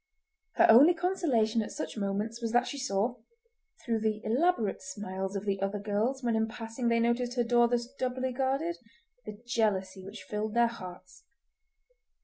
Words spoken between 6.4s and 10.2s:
passing they noticed her door thus doubly guarded, the jealousy